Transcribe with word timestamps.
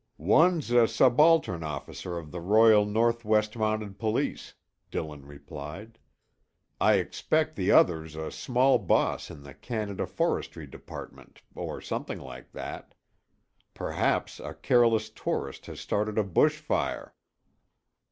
"One's 0.17 0.71
a 0.71 0.87
subaltern 0.87 1.61
officer 1.61 2.17
of 2.17 2.31
the 2.31 2.41
Royal 2.41 2.87
North 2.87 3.23
West 3.23 3.55
Mounted 3.55 3.99
Police," 3.99 4.55
Dillon 4.89 5.27
replied. 5.27 5.99
"I 6.79 6.95
expect 6.95 7.55
the 7.55 7.71
other's 7.71 8.15
a 8.15 8.31
small 8.31 8.79
boss 8.79 9.29
in 9.29 9.43
the 9.43 9.53
Canada 9.53 10.07
forestry 10.07 10.65
department, 10.65 11.43
or 11.53 11.81
something 11.81 12.19
like 12.19 12.51
that. 12.53 12.95
Perhaps 13.75 14.39
a 14.39 14.55
careless 14.55 15.11
tourist 15.11 15.67
has 15.67 15.79
started 15.79 16.17
a 16.17 16.23
bush 16.23 16.57
fire." 16.57 17.13